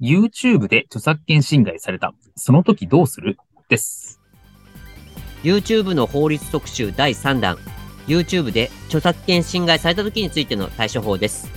[0.00, 2.14] YouTube で著作権侵害された。
[2.36, 3.36] その時どうする？
[3.68, 4.20] です。
[5.42, 7.58] YouTube の法律特集第3弾。
[8.06, 11.50] YouTube で著作権侵害された時についての対処法です。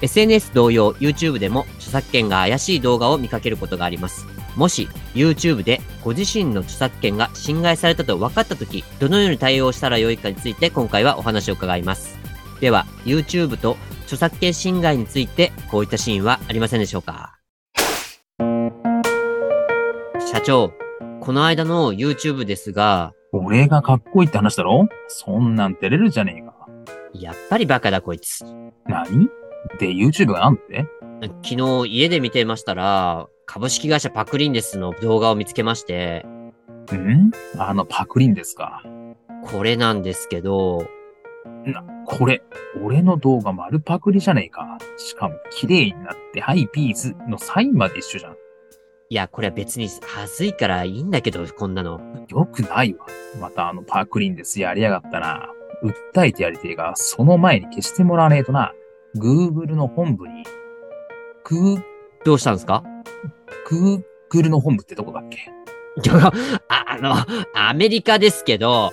[0.00, 4.26] SNS 同様 YouTube でも著作権が怪しい動画を見かけることがあります。
[4.56, 12.18] もし YouTube でご自身の著作権が侵害されたと分かった時どのように対応したらよいかについて今回はお話を伺います。
[12.60, 17.38] では YouTube と著作権侵害についてこういったシーンはありませんでしょうか？
[20.44, 20.72] 長
[21.20, 24.88] この間の YouTube ですが俺がかっこいいって話だろ？
[25.08, 26.54] そんなん照れるじゃねえか。
[27.14, 28.44] やっぱりバカだこいつ
[28.86, 29.28] 何？
[29.78, 30.86] で、YouTube がなんて
[31.42, 36.52] 昨日家で見てましたら株式会社パクリンデスの動画を見つけましてん？
[37.56, 38.82] あのパクリンですか？
[39.44, 40.86] これなんですけど
[41.64, 42.42] な、これ、
[42.82, 44.78] 俺の動画丸パクリじゃねえか。
[44.96, 48.36] しかも綺麗になって、ハイピースのサインまで一緒じゃん。
[49.12, 53.04] いやこれは別に恥ずいからいいんだけどこんなのよくないわ。
[53.38, 55.50] またあのパクリンですやりやがったな。
[56.14, 58.72] 訴えてやりてえが、その前に消してもらわねえとな。
[59.14, 60.44] Google の本部に、
[61.44, 61.82] グー、
[62.24, 62.84] どうしたんですか
[63.68, 65.50] ？Google の本部ってどこだっけ？
[66.08, 66.32] あ
[66.88, 67.14] あの
[67.54, 68.92] アメリカですけど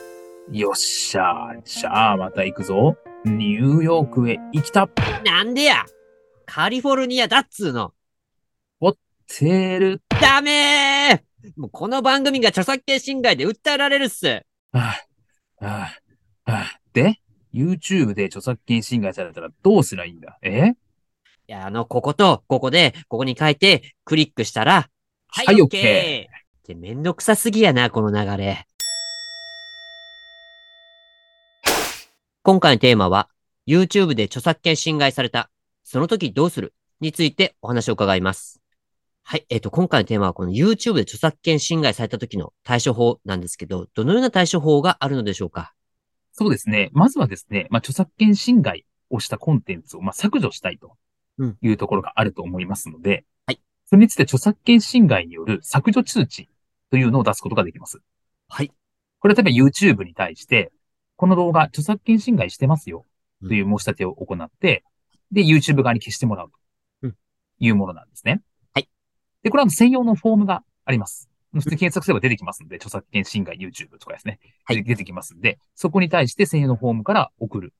[0.52, 1.62] よっしゃー。
[1.64, 2.98] じゃあまた行くぞ。
[3.24, 4.90] ニューヨークへ行きた。
[5.24, 5.86] なんでや？
[6.46, 7.94] カリフォルニアだっつーの
[9.30, 10.02] てる。
[10.22, 14.44] ダメーもうこの番組が著作権侵害で訴えられるっすは
[15.62, 15.90] あ、は
[16.46, 16.80] あ、はあ。
[16.94, 17.22] で、
[17.54, 20.38] YouTube で著作権侵害されたらどうすりゃいいんだ？
[20.42, 20.74] え？
[21.48, 24.90] いや、あの、ここと、ここで、ここに書いて、クリックしたら、
[25.30, 25.68] はい、はい OK!
[25.68, 25.70] っ
[26.64, 28.66] てめんどくさすぎやな、この流れ。
[32.44, 33.30] 今回のテーマは、
[33.68, 35.50] YouTube で著作権侵害された、
[35.84, 36.74] その時どうする？
[37.00, 38.62] についてお話を伺います。
[39.32, 45.76] はい、えっ、と、今回のテーマはこの YouTube で著作権侵害された時の対処法なんですけど、どのような対処法があるのでしょうか？
[46.32, 46.90] そうですね。
[46.94, 50.98] まずはですね、まあ、著作権侵害をしたコンテンツを、まあ、削除したいと
[51.38, 53.62] うんいうところがあると思いますので、はい。
[53.86, 56.50] それについて著作権侵害による削除通知
[56.90, 58.00] というのを出すことができます。
[58.48, 58.72] はい。
[59.20, 60.72] これ例えば YouTube に対して、
[61.18, 63.06] この動画著作権侵害してますよ
[63.48, 64.84] という申し立てを行って、
[65.32, 66.52] で、YouTube 側に消してもらう
[67.04, 67.18] うんと
[67.60, 68.42] いうものなんですね。
[69.40, 69.44] はい。
[69.44, 71.30] で、これはあの専用のフォームがあります。
[71.54, 74.40] 普通に検索すれば出てきますので、著作権侵害 YouTube とかですね。
[74.66, 77.74] はいで出てきますんで、そこに対して専用のフォームから送る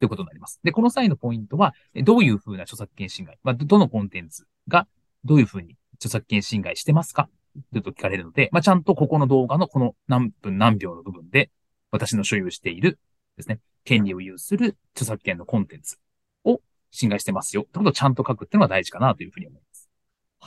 [0.00, 0.60] ということになります。
[0.64, 4.88] で、この際のポイントは、えどういう風な著作権侵害、まあ、どどのコンテンツが
[5.24, 7.28] どういう風に著作権侵害してますか？
[7.72, 11.50] というと聞かれるので、まあ、ちゃんとここの動画のこの何分何秒の部分で、
[11.90, 12.98] 私の所有している
[13.36, 15.98] ですね、権利を有する著作権のコンテンツ
[16.44, 16.60] を
[16.90, 17.62] 侵害してますよ。
[17.62, 19.67] ってことをちゃんと書くっていうのが大事かなというふうに思います。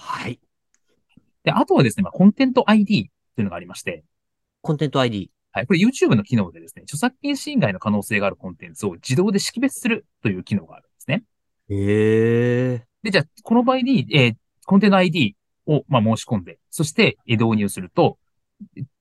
[0.02, 0.40] はい。
[1.44, 4.04] で、あとはですね、まあ、コンテント ID というのがありまして、
[4.62, 5.32] コンテント ID。
[5.52, 5.68] はい。
[5.68, 11.24] これ YouTube の機能でですね、著作権侵害の可能性があるコンテンツを自動で識別するという機能があるんですね。
[11.70, 12.86] へえ。
[13.04, 14.36] で、じゃあ、この場合に、えー
[14.68, 15.36] コンテンツ ID
[15.66, 18.18] を、まあ、申し込んで、そして、えー導入すると、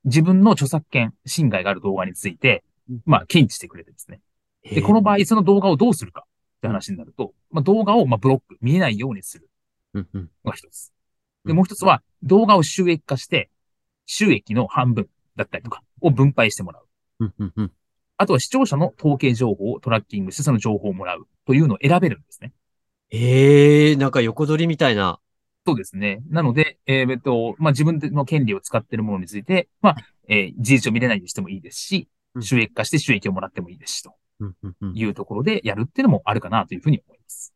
[0.05, 2.65] 自分の著作権侵害がある動画について、
[3.05, 4.21] まあ、検知してくれてですね。
[4.65, 9.50] で、この場合、その動画をどうするかって話になると、まあ、動画を、まあ、ブロック、見えないようにする
[9.95, 10.93] が一つ。
[11.45, 13.51] で、うんもう一つは、動画を収益化して、
[14.07, 16.87] 収益の半分だったりとかを分配してもらう。
[17.21, 17.73] うんうんうん。
[18.17, 22.53] あとは視聴者の統計情報をトラッキングして、その情報をもらうというのを選べるんですね。
[23.11, 25.19] ええなんか横取りみたいな。
[25.67, 26.23] そうですね。
[26.29, 29.97] なので、えーえっと、まあ、自分の権利を使っているものについて、まあ、
[30.29, 34.15] えー事実上見れないにしてもいいですしう、ん収益化して収益をもらってもいいですし、と
[34.95, 37.53] いうところでやるっていうのもあるかなというふうに思います。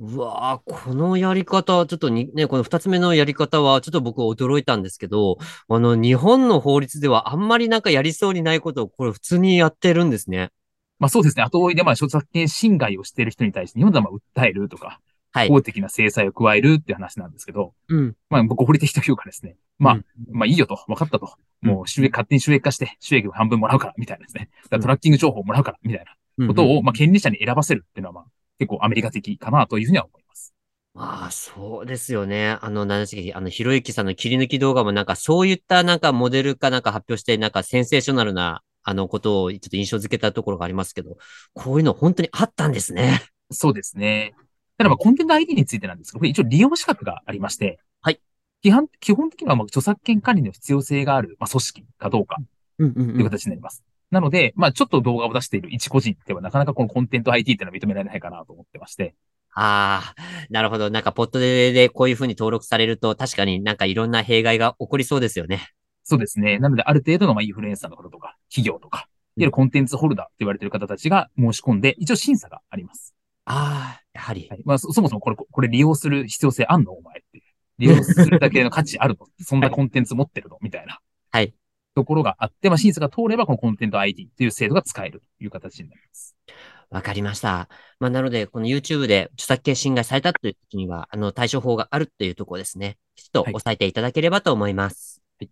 [0.00, 5.38] うわぁ、このやり方、ちょっとに、ね、この二つ目のやり方は、ちょっと僕驚いたんですけど、
[5.68, 10.50] あの、日本の法律ではあんまりなんかやりそうにないことを、これ普通にやってるんですね。
[10.98, 11.42] まあそうですね。
[11.42, 15.00] 後追いで、まあ、著作権侵害をしている人に対して、日本ではまあ訴えるとか、
[15.32, 15.48] はい。
[15.48, 18.16] 法的な制裁を加えるっていう話なんですけど、うん。
[18.30, 19.56] まあ、合理的というかですね。
[19.78, 21.34] まあ、うんまあいいよと、分かったと。
[21.60, 24.48] もう収益、勝手に収益化して、収益を半分もらうから、みたいなですね。
[24.70, 26.04] トラッキング情報をもらうから、みたい
[26.38, 28.24] なことを、まあ、権利者に選ばせるっていうのは、まあ、
[28.58, 30.54] 結構アメリカ的かなというふうには思います。
[30.96, 32.56] ああ、そうですよね。
[32.60, 41.16] あの、何でしたっけ、あの、ひろゆきさんの切り抜き動画もなんか、そういったなんかモデルかなんか発表して、なんかセンセーショナルな、あの、ことをちょっと印象づけたところがありますけど、
[41.52, 43.22] こういうの本当にあったんですね。
[43.50, 44.34] そうですね。
[44.78, 48.20] ただまあ、コンテンツ ID についてなんですけど、一応利用資格がありまして、はい。
[48.62, 52.36] 基本基本的にはまあ著作権管理の必要性がある、まあ、組織かどうか、
[52.78, 52.86] とい
[53.20, 53.82] う形になります。
[54.14, 59.14] なので、まあ、ちょっと動画を出している一個人ではなかなかこのコンテンツ IT っていうのは認められないかなと思ってまして。
[59.52, 60.90] ああ、なるほど。
[60.90, 65.68] なんか、ポットででこういうふうに登録されると、確かになんかいろんな弊害が起こりそうですよね。
[66.02, 66.58] そうですね。
[66.58, 69.06] なので、ある程度のまあインフルエンサーの方とか、企業とか、いわ
[69.36, 73.14] ゆるコンテンツホルダーって言われている方たちが申し込んで、一応審査があります。
[73.44, 74.48] ああ、やはり。
[74.50, 76.92] はい、まあそ、そもそもこれ、これ利用する必要性あんの？
[76.92, 77.42] お前って。
[77.78, 79.26] 利用するだけの価値あるの？
[79.40, 80.58] そんなコンテンツ持ってるの？
[80.60, 80.98] みたいな。
[81.30, 81.54] はい。
[81.94, 86.36] ところがあって、まあ、審査が通れば、このコンテンツ ID という制度が使えるという形になります。
[86.90, 87.68] わかりました。
[87.98, 92.98] まあ、なので、この YouTube で著作権侵害されたという時には、あの、対処法があるっていうところですね。
[93.16, 95.22] きちっと押さえていただければと思います。
[95.38, 95.50] はい、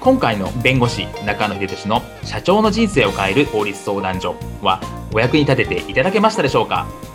[0.00, 4.80] 今回の弁護士中野秀俊の社長の人生を変える法律相談所は
[5.12, 6.86] お役に立てていただけましたでしょうか？